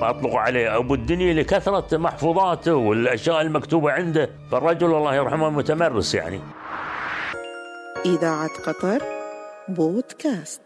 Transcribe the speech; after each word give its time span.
فأطلقوا 0.00 0.40
عليه. 0.40 0.76
أبو 0.76 0.94
الدنيا 0.94 1.34
لكثرة 1.34 1.96
محفوظاته 1.96 2.74
والأشياء 2.74 3.40
المكتوبة 3.40 3.92
عنده 3.92 4.30
فالرجل 4.50 4.94
الله 4.94 5.14
يرحمه 5.14 5.50
متمرس 5.50 6.14
يعني. 6.14 6.40
إذاعة 8.06 8.50
قطر 8.66 9.02
بودكاست. 9.68 10.60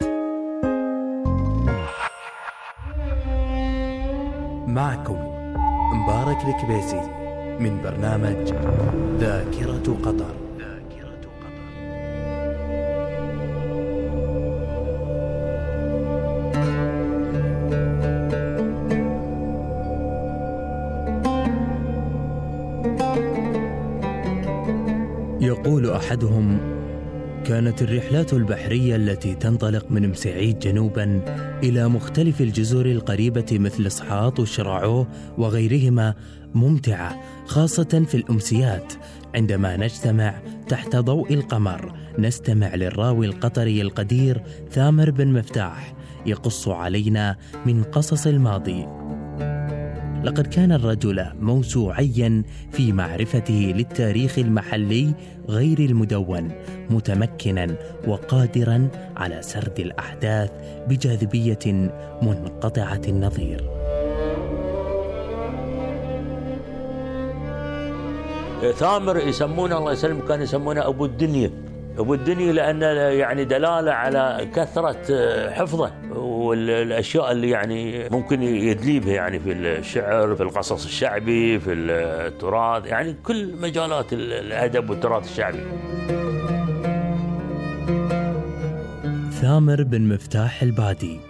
معكم 4.67 5.19
مبارك 5.95 6.39
الكبيسي 6.47 7.01
من 7.61 7.83
برنامج 7.83 8.53
ذاكرة 9.21 9.97
قطر. 10.05 10.50
يقول 25.61 25.91
أحدهم 25.91 26.59
كانت 27.45 27.83
الرحلات 27.83 28.33
البحرية 28.33 28.97
التي 28.97 29.35
تنطلق 29.35 29.87
من 29.91 30.09
مسعيد 30.09 30.59
جنوبا 30.59 31.23
إلى 31.63 31.89
مختلف 31.89 32.41
الجزر 32.41 32.87
القريبة 32.87 33.47
مثل 33.53 33.91
صحاط 33.91 34.41
وشراعوه 34.41 35.07
وغيرهما 35.39 36.15
ممتعة 36.55 37.21
خاصة 37.47 38.05
في 38.09 38.15
الأمسيات 38.15 38.93
عندما 39.35 39.77
نجتمع 39.77 40.43
تحت 40.69 40.97
ضوء 40.97 41.35
القمر 41.35 41.95
نستمع 42.19 42.75
للراوي 42.75 43.27
القطري 43.27 43.83
القدير 43.83 44.43
ثامر 44.71 45.11
بن 45.11 45.29
مفتاح 45.29 45.95
يقص 46.27 46.69
علينا 46.69 47.37
من 47.67 47.83
قصص 47.83 48.27
الماضي. 48.27 48.87
لقد 50.25 50.47
كان 50.47 50.73
الرجل 50.73 51.25
موسوعيا 51.41 52.43
في 52.73 52.93
معرفته 52.93 53.73
للتاريخ 53.77 54.39
المحلي 54.39 55.15
غير 55.49 55.79
المدون 55.79 56.53
متمكنا 56.91 57.67
وقادرا 58.07 58.89
على 59.17 59.43
سرد 59.43 59.79
الأحداث 59.79 60.51
بجاذبية 60.89 61.93
منقطعة 62.23 63.01
النظير. 63.09 63.65
ثامر 68.75 69.17
يسمونه 69.17 69.79
الله 69.79 69.93
يسلمك 69.93 70.25
كان 70.25 70.43
يسمونه 70.43 70.87
أبو 70.87 71.05
الدنيا. 71.05 71.51
أبو 71.99 72.15
الدنيا 72.15 72.53
لأن 72.53 72.83
يعني 73.19 73.45
دلالة 73.45 73.93
على 73.93 74.49
كثرة 74.55 75.05
حفظه. 75.51 75.93
والأشياء 76.41 77.33
اللي 77.33 77.51
يعني 77.51 78.09
ممكن 78.09 78.43
يدلي 78.43 79.01
بها 79.01 79.15
يعني 79.15 79.41
في 79.41 79.53
الشعر 79.53 80.35
في 80.35 80.43
القصص 80.43 80.85
الشعبي 80.85 81.61
في 81.61 81.73
التراث 81.73 82.87
يعني 82.87 83.17
كل 83.23 83.55
مجالات 83.61 84.13
الأدب 84.13 84.91
والتراث 84.91 85.31
الشعبي. 85.31 85.61
ثامر 89.31 89.83
بن 89.83 90.09
مفتاح 90.09 90.63
البادي 90.63 91.21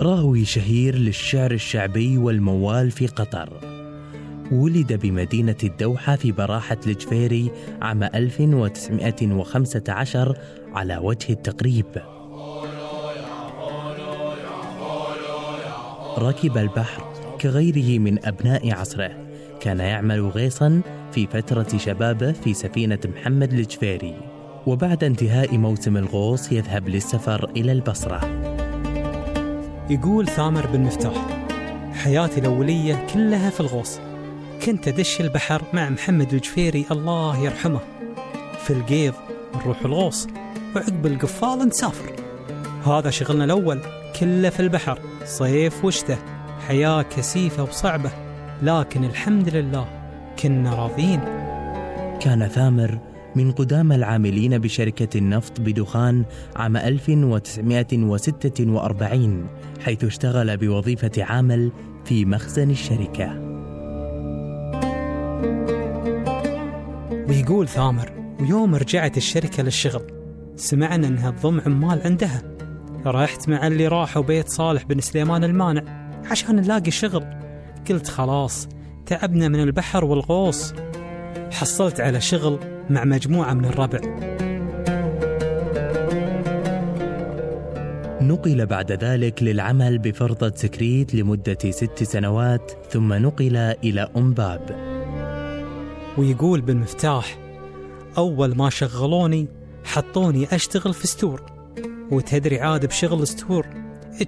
راوي 0.00 0.44
شهير 0.44 0.94
للشعر 0.94 1.50
الشعبي 1.50 2.18
والموال 2.18 2.90
في 2.90 3.06
قطر. 3.06 3.48
ولد 4.52 4.92
بمدينة 4.92 5.56
الدوحة 5.64 6.16
في 6.16 6.32
براحة 6.32 6.78
الجفيري 6.86 7.50
عام 7.82 8.02
1915 8.02 10.36
على 10.74 10.98
وجه 10.98 11.32
التقريب. 11.32 12.21
ركب 16.18 16.58
البحر 16.58 17.12
كغيره 17.40 17.98
من 17.98 18.26
أبناء 18.26 18.72
عصره. 18.72 19.10
كان 19.60 19.80
يعمل 19.80 20.28
غيصا 20.28 20.80
في 21.12 21.26
فترة 21.26 21.78
شبابه 21.78 22.32
في 22.32 22.54
سفينة 22.54 22.98
محمد 23.04 23.52
الجفيري. 23.52 24.16
وبعد 24.66 25.04
انتهاء 25.04 25.58
موسم 25.58 25.96
الغوص 25.96 26.52
يذهب 26.52 26.88
للسفر 26.88 27.50
إلى 27.56 27.72
البصرة. 27.72 28.20
يقول 29.90 30.26
ثامر 30.26 30.66
بن 30.66 30.80
مفتاح 30.80 31.26
حياتي 31.94 32.40
الأولية 32.40 33.06
كلها 33.14 33.50
في 33.50 33.60
الغوص. 33.60 33.98
كنت 34.66 34.88
أدش 34.88 35.20
البحر 35.20 35.62
مع 35.72 35.88
محمد 35.88 36.34
الجفيري 36.34 36.86
الله 36.90 37.44
يرحمه. 37.44 37.80
في 38.58 38.72
القيض 38.72 39.14
نروح 39.54 39.84
الغوص 39.84 40.26
وعقب 40.76 41.06
القفال 41.06 41.68
نسافر. 41.68 42.12
هذا 42.86 43.10
شغلنا 43.10 43.44
الأول. 43.44 44.01
كله 44.20 44.50
في 44.50 44.60
البحر 44.60 44.98
صيف 45.24 45.84
وشتاء 45.84 46.18
حياة 46.68 47.02
كثيفة 47.02 47.62
وصعبة 47.62 48.10
لكن 48.62 49.04
الحمد 49.04 49.48
لله 49.48 49.88
كنا 50.42 50.74
راضين. 50.74 51.20
كان 52.20 52.48
ثامر 52.48 52.98
من 53.36 53.52
قدام 53.52 53.92
العاملين 53.92 54.58
بشركة 54.58 55.18
النفط 55.18 55.60
بدخان 55.60 56.24
عام 56.56 56.76
1946 56.76 59.46
حيث 59.80 60.04
اشتغل 60.04 60.56
بوظيفة 60.56 61.10
عامل 61.18 61.72
في 62.04 62.24
مخزن 62.24 62.70
الشركة. 62.70 63.52
ويقول 67.28 67.68
ثامر 67.68 68.12
ويوم 68.40 68.74
رجعت 68.74 69.16
الشركة 69.16 69.62
للشغل 69.62 70.02
سمعنا 70.56 71.08
أنها 71.08 71.30
تضم 71.30 71.60
عمال 71.60 72.00
عندها 72.04 72.42
رحت 73.06 73.48
مع 73.48 73.66
اللي 73.66 73.88
راحوا 73.88 74.22
بيت 74.22 74.48
صالح 74.48 74.84
بن 74.84 75.00
سليمان 75.00 75.44
المانع 75.44 75.82
عشان 76.30 76.56
نلاقي 76.56 76.90
شغل. 76.90 77.24
قلت 77.90 78.08
خلاص 78.08 78.68
تعبنا 79.06 79.48
من 79.48 79.60
البحر 79.60 80.04
والغوص. 80.04 80.74
حصلت 81.52 82.00
على 82.00 82.20
شغل 82.20 82.58
مع 82.90 83.04
مجموعة 83.04 83.54
من 83.54 83.64
الربع. 83.64 83.98
نقل 88.20 88.66
بعد 88.66 88.92
ذلك 88.92 89.42
للعمل 89.42 89.98
بفرضة 89.98 90.52
سكريت 90.56 91.14
لمدة 91.14 91.58
ست 91.70 92.02
سنوات 92.02 92.72
ثم 92.90 93.12
نقل 93.12 93.56
إلى 93.56 94.08
أم 94.16 94.34
باب. 94.34 94.92
ويقول 96.18 96.60
بالمفتاح 96.60 97.38
أول 98.18 98.56
ما 98.56 98.70
شغلوني 98.70 99.48
حطوني 99.84 100.54
أشتغل 100.54 100.94
في 100.94 101.06
store 101.06 101.51
وتدري 102.12 102.60
عاد 102.60 102.86
بشغل 102.86 103.26
store 103.26 103.66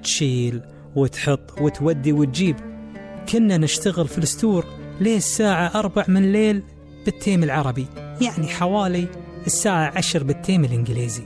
تشيل 0.03 0.61
وتحط 0.97 1.61
وتودي 1.61 2.13
وتجيب. 2.13 2.57
كنا 3.29 3.59
نشتغل 3.59 4.09
في 4.09 4.19
ال 4.19 4.26
store 4.26 4.65
ليه 5.01 5.17
الساعة 5.17 5.71
أربع 5.75 6.05
من 6.09 6.25
الليل 6.25 6.63
بال 7.05 7.17
time 7.17 7.43
العربي 7.43 7.87
يعني 8.21 8.47
حوالي 8.47 9.07
الساعة 9.47 9.93
عشر 9.97 10.25
بال 10.25 10.38
time 10.38 10.65
الإنجليزي. 10.65 11.23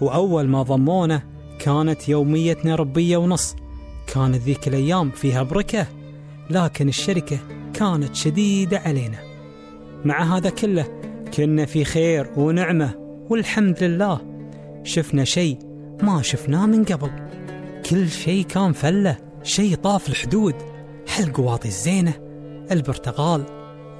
وأول 0.00 0.48
ما 0.48 0.62
ضمونا 0.62 1.22
كانت 1.58 2.08
يوميتنا 2.08 2.74
ربية 2.74 3.16
ونص. 3.16 3.56
كانت 4.14 4.36
ذيك 4.36 4.68
الأيام 4.68 5.10
فيها 5.10 5.42
بركة 5.42 5.86
لكن 6.50 6.88
الشركة 6.88 7.38
كانت 7.74 8.14
شديدة 8.14 8.78
علينا. 8.78 9.18
مع 10.04 10.36
هذا 10.36 10.50
كله 10.50 11.00
كنا 11.36 11.66
في 11.66 11.84
خير 11.84 12.30
ونعمة 12.36 12.94
والحمد 13.30 13.82
لله 13.82 14.37
شفنا 14.88 15.24
شيء 15.24 15.58
ما 16.02 16.22
شفناه 16.22 16.66
من 16.66 16.84
قبل. 16.84 17.10
كل 17.90 18.08
شيء 18.08 18.44
كان 18.44 18.72
فلة 18.72 19.16
شيء 19.42 19.74
طاف 19.74 20.08
الحدود. 20.08 20.54
هالقواطي 21.16 21.68
الزينة 21.68 22.12
البرتقال 22.70 23.44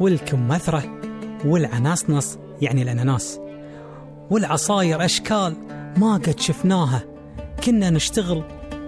والكمثرة 0.01 1.01
والعناصنص 1.45 2.39
يعني 2.63 2.83
الأناناس 2.83 3.41
والعصاير 4.31 5.05
أشكال 5.05 5.57
ما 5.97 6.15
قد 6.15 6.41
شفناها. 6.41 7.03
كنا 7.65 7.91
نشتغل 7.91 8.45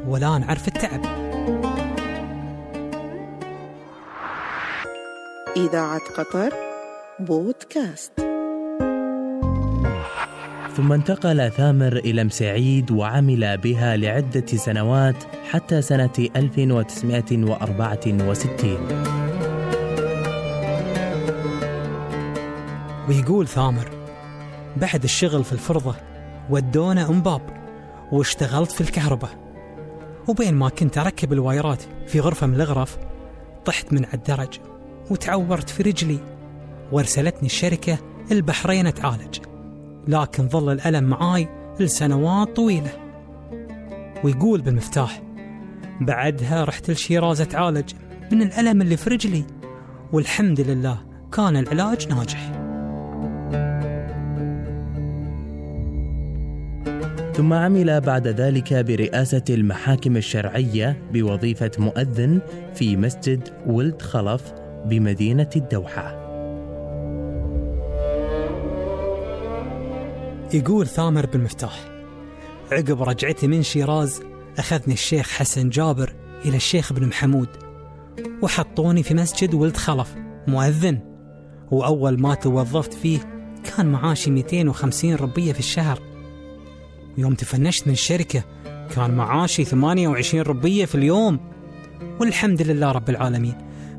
ولا 0.08 0.38
نعرف 0.38 0.68
التعب. 0.68 1.00
إذاعة 5.56 6.00
قطر 6.16 6.54
بودكاست. 7.20 8.19
ثم 10.76 10.92
انتقل 10.92 11.50
ثامر 11.50 11.96
إلى 11.96 12.24
مسعيد 12.24 12.90
وعمل 12.90 13.58
بها 13.58 13.96
لعدة 13.96 14.46
سنوات 14.46 15.24
حتى 15.50 15.82
سنة 15.82 16.10
1964 16.36 18.88
ويقول 23.08 23.48
ثامر 23.48 23.88
بعد 24.76 25.04
الشغل 25.04 25.44
في 25.44 25.52
الفرضة 25.52 25.94
ودونا 26.50 27.08
أمباب 27.08 27.42
واشتغلت 28.12 28.72
في 28.72 28.80
الكهرباء. 28.80 29.30
وبين 30.28 30.54
ما 30.54 30.68
كنت 30.68 30.98
أركب 30.98 31.32
الوايرات 31.32 31.82
في 32.06 32.20
غرفة 32.20 32.46
من 32.46 32.54
الغرف 32.54 32.98
طحت 33.64 33.92
من 33.92 34.04
على 34.04 34.14
الدرج 34.14 34.48
وتعورت 35.10 35.70
في 35.70 35.82
رجلي 35.82 36.18
وارسلتني 36.92 37.46
الشركة 37.46 37.98
البحرين 38.32 38.86
أتعالج 38.86 39.38
لكن 40.10 40.48
ظل 40.48 40.72
الألم 40.72 41.04
معاي 41.04 41.48
لسنوات 41.80 42.56
طويلة. 42.56 42.90
ويقول 44.24 44.60
بالمفتاح 44.60 45.22
بعدها 46.00 46.64
رحت 46.64 46.90
الشيراز 46.90 47.40
أتعالج 47.40 47.92
من 48.32 48.42
الألم 48.42 48.82
اللي 48.82 48.96
في 48.96 49.10
رجلي 49.10 49.44
والحمد 50.12 50.60
لله 50.60 50.98
كان 51.32 51.56
العلاج 51.56 52.08
ناجح. 52.08 52.52
ثم 57.34 57.52
عمل 57.52 58.00
بعد 58.00 58.28
ذلك 58.28 58.74
برئاسة 58.74 59.44
المحاكم 59.50 60.16
الشرعية 60.16 61.02
بوظيفة 61.12 61.70
مؤذن 61.78 62.40
في 62.74 62.96
مسجد 62.96 63.48
ولد 63.66 64.02
خلف 64.02 64.52
بمدينة 64.86 65.50
الدوحة. 65.56 66.29
يقول 70.54 70.86
ثامر 70.86 71.26
بالمفتاح 71.26 71.88
عقب 72.72 73.02
رجعتي 73.02 73.46
من 73.46 73.62
شيراز 73.62 74.22
أخذني 74.58 74.94
الشيخ 74.94 75.30
حسن 75.30 75.68
جابر 75.68 76.14
إلى 76.44 76.56
الشيخ 76.56 76.92
بن 76.92 77.06
محمود 77.06 77.48
وحطوني 78.42 79.02
في 79.02 79.14
مسجد 79.14 79.54
ولد 79.54 79.76
خلف 79.76 80.14
مؤذن 80.46 80.98
وأول 81.70 82.20
ما 82.20 82.34
توظفت 82.34 82.94
فيه 82.94 83.18
كان 83.64 83.86
معاشي 83.86 84.30
250 84.30 85.14
ربية 85.14 85.52
في 85.52 85.58
الشهر. 85.58 86.00
ويوم 87.18 87.34
تفنشت 87.34 87.86
من 87.86 87.92
الشركة 87.92 88.44
كان 88.94 89.10
معاشي 89.10 89.64
28 89.64 90.42
ربية 90.42 90.84
في 90.84 90.94
اليوم. 90.94 91.40
والحمد 92.20 92.62
لله 92.62 92.92
رب 92.92 93.10
العالمين 93.10 93.54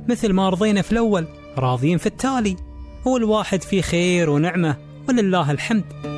مثل 0.10 0.34
ما 0.34 0.50
رضينا 0.50 0.82
في 0.82 0.92
الأول 0.92 1.28
راضيين 1.58 1.98
في 1.98 2.06
التالي 2.06 2.56
هو 3.08 3.18
الواحد 3.18 3.62
في 3.62 3.82
خير 3.82 4.30
ونعمة 4.30 4.78
ولله 5.10 5.52
الحمد. 5.52 6.11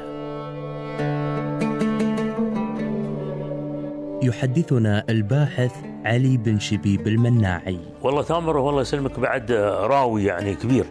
يحدثنا 4.23 5.03
الباحث 5.09 5.71
علي 6.05 6.37
بن 6.37 6.59
شبيب 6.59 7.07
المناعي. 7.07 7.79
والله 8.01 8.21
ثامر 8.21 8.57
والله 8.57 8.81
يسلمك 8.81 9.19
بعد 9.19 9.51
راوي 9.51 10.23
يعني 10.23 10.55
كبير 10.55 10.85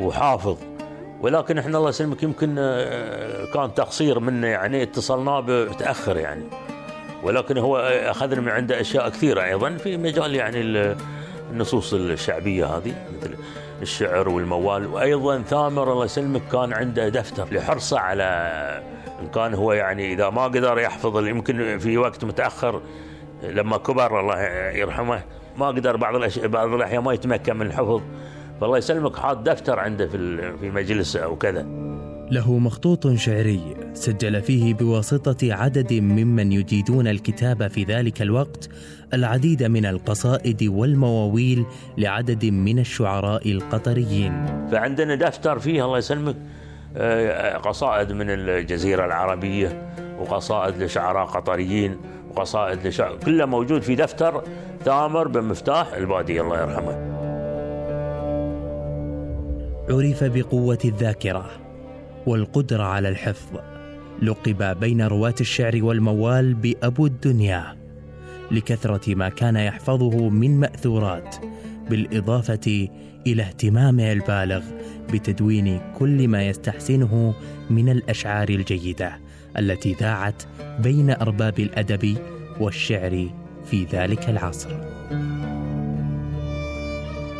وحافظ 0.00 0.56
ولكن 1.20 1.58
إحنا 1.58 1.78
الله 1.78 1.88
يسلمك 1.88 2.22
يمكن 2.22 2.54
آه، 2.58 3.44
كان 3.54 3.74
تقصير 3.74 4.20
منه 4.20 4.46
يعني 4.46 4.82
اتصلنا 4.82 5.40
متاخر 5.40 6.16
يعني. 6.16 6.44
ولكن 7.24 7.58
هو 7.58 7.76
أخذنا 8.06 8.40
من 8.40 8.48
عنده 8.48 8.80
أشياء 8.80 9.08
كثيرة 9.08 9.44
أيضا 9.44 9.70
في 9.76 9.96
مجال 9.96 10.34
يعني 10.34 10.60
ال- 10.60 10.96
النصوص 11.52 11.94
الشعبية 11.94 12.66
هذه 12.66 12.94
مثل 13.18 13.34
الشعر 13.82 14.28
والموال. 14.28 14.86
وأيضا 14.86 15.42
ثامر 15.42 15.92
الله 15.92 16.04
يسلمك 16.04 16.42
كان 16.52 16.72
عنده 16.72 17.08
دفتر 17.08 17.46
لحرصه 17.52 17.98
على 17.98 18.24
إن 19.20 19.28
كان 19.28 19.54
هو 19.54 19.72
يعني 19.72 20.12
إذا 20.12 20.30
ما 20.30 20.44
قدر 20.44 20.78
يحفظ 20.78 21.26
يمكن 21.26 21.78
في 21.78 21.98
وقت 21.98 22.24
متأخر 22.24 22.80
لما 23.42 23.76
كبر 23.76 24.20
الله 24.20 24.40
يرحمه 24.70 25.22
ما 25.58 25.66
قدر 25.66 25.96
بعض 25.96 26.14
الأش... 26.16 26.38
بعض 26.38 26.72
الأحيان 26.74 27.02
ما 27.02 27.12
يتمكن 27.12 27.56
من 27.56 27.66
الحفظ. 27.66 28.00
فالله 28.60 28.78
يسلمك 28.78 29.16
حاط 29.16 29.36
دفتر 29.36 29.78
عنده 29.78 30.06
في 30.06 30.52
في 30.60 30.70
مجلسه 30.70 31.20
أو 31.24 31.36
كذا. 31.36 31.66
له 32.30 32.58
مخطوط 32.58 33.08
شعري. 33.14 33.60
سجل 33.94 34.42
فيه 34.42 34.74
بواسطة 34.74 35.54
عدد 35.54 35.92
ممن 35.92 36.52
يجيدون 36.52 37.08
الكتاب 37.08 37.68
في 37.68 37.84
ذلك 37.84 38.22
الوقت 38.22 38.68
العديد 39.14 39.62
من 39.62 39.86
القصائد 39.86 40.62
والمواويل 40.62 41.64
لعدد 41.98 42.44
من 42.44 42.78
الشعراء 42.78 43.50
القطريين. 43.50 44.46
فعندنا 44.70 45.14
دفتر 45.14 45.58
فيه 45.58 45.84
الله 45.84 45.98
يسلمك 45.98 46.36
آه، 46.96 47.56
قصائد 47.56 48.12
من 48.12 48.30
الجزيرة 48.30 49.04
العربية 49.04 49.92
وقصائد 50.20 50.82
لشعراء 50.82 51.26
قطريين 51.26 51.96
وقصائد 52.30 52.86
لشعر 52.86 53.16
كله 53.16 53.46
موجود 53.46 53.82
في 53.82 53.94
دفتر 53.94 54.42
ثامر 54.84 55.28
بن 55.28 55.44
مفتاح 55.44 55.92
البادي 55.92 56.40
الله 56.40 56.60
يرحمه. 56.60 57.14
عرف 59.90 60.24
بقوة 60.24 60.78
الذاكرة. 60.84 61.63
والقدرة 62.26 62.82
على 62.82 63.08
الحفظ. 63.08 63.58
لقب 64.22 64.80
بين 64.80 65.02
رواة 65.02 65.34
الشعر 65.40 65.78
والموال 65.82 66.54
بأبو 66.54 67.06
الدنيا 67.06 67.76
لكثرة 68.50 69.14
ما 69.14 69.28
كان 69.28 69.56
يحفظه 69.56 70.28
من 70.28 70.60
مأثورات 70.60 71.36
بالإضافة 71.90 72.88
إلى 73.26 73.42
اهتمامه 73.42 74.12
البالغ 74.12 74.62
بتدوين 75.12 75.80
كل 75.98 76.28
ما 76.28 76.48
يستحسنه 76.48 77.34
من 77.70 77.88
الأشعار 77.88 78.48
الجيدة 78.48 79.18
التي 79.58 79.92
ذاعت 79.92 80.42
بين 80.78 81.10
أرباب 81.10 81.60
الأدب 81.60 82.16
والشعر 82.60 83.28
في 83.70 83.84
ذلك 83.84 84.28
العصر. 84.28 84.70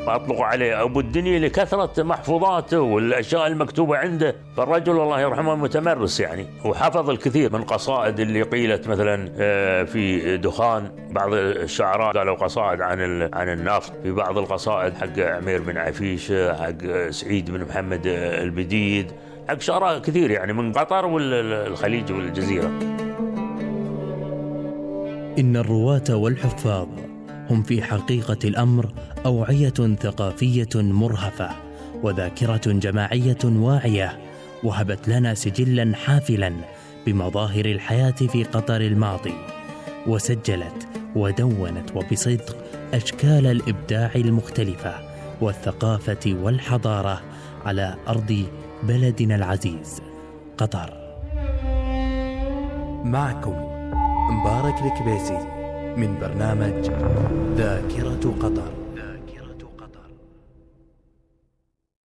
أطلق 0.09 0.41
عليه 0.41 0.83
أبو 0.83 1.01
الدنيا 1.01 1.39
لكثرة 1.39 2.03
محفوظاته 2.03 2.81
والأشياء 2.81 3.47
المكتوبة 3.47 3.97
عنده. 3.97 4.37
فالرجل 4.57 4.93
الله 4.93 5.21
يرحمه 5.21 5.55
متمرس 5.55 6.21
يعني. 6.21 6.47
وحفظ 6.65 7.11
الكثير 7.11 7.53
من 7.53 7.63
قصائد 7.63 8.21
اللي 8.21 8.43
قيلت 8.43 8.89
مثلا 8.89 9.33
آه، 9.39 9.83
في 9.83 10.37
دخان 10.37 10.91
بعض 11.11 11.33
الشعراء 11.35 12.17
قالوا 12.19 12.35
قصائد 12.35 12.81
عن 12.81 13.29
عن 13.35 13.49
النفط. 13.49 13.93
في 14.03 14.11
بعض 14.11 14.39
القصائد 14.39 14.95
حق 14.95 15.19
عمير 15.19 15.63
بن 15.63 15.79
عفيش 15.79 16.33
حق 16.33 17.11
سعيد 17.11 17.51
بن 17.51 17.65
محمد 17.65 18.07
البديد. 18.07 19.13
حق 19.49 19.61
شعراء 19.61 19.99
كثير 19.99 20.31
يعني 20.31 20.53
من 20.53 20.73
قطر 20.73 21.07
والخليج 21.07 22.13
والجزيرة. 22.13 22.71
إن 25.39 25.57
الرواة 25.57 26.05
والحفاظ 26.11 26.89
هم 27.51 27.63
في 27.63 27.83
حقيقة 27.83 28.39
الأمر 28.45 28.93
أوعية 29.27 29.97
ثقافية 30.01 30.69
مرهفة 30.75 31.51
وذاكرة 32.03 32.61
جماعية 32.67 33.39
واعية 33.45 34.19
وهبت 34.65 35.09
لنا 35.09 35.35
سجلا 35.35 35.97
حافلا 35.97 36.53
بمظاهر 37.07 37.65
الحياة 37.65 38.11
في 38.11 38.45
قطر 38.45 38.81
الماضي 38.81 39.35
وسجلت 40.07 40.89
ودونت 41.17 41.97
وبصدق 41.97 42.57
أشكال 42.95 43.47
الإبداع 43.47 44.11
المختلفة 44.15 44.95
والثقافة 45.41 46.37
والحضارة 46.43 47.21
على 47.65 47.97
أرض 48.09 48.47
بلدنا 48.83 49.35
العزيز 49.35 50.03
قطر. 50.59 51.05
معكم 53.05 53.57
مبارك 54.31 54.75
الكبيسي. 54.83 55.64
من 55.97 56.19
برنامج 56.21 56.91
ذاكرة 57.57 58.35
قطر. 58.41 58.84